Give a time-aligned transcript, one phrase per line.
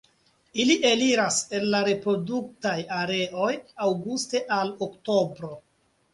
[0.61, 3.51] Ili eliras el la reproduktaj areoj
[3.87, 5.55] aŭguste al oktobro.